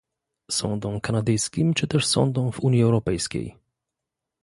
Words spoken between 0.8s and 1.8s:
kanadyjskim